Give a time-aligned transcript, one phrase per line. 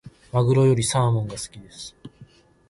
[0.31, 1.95] マグロよりサーモンが好きです。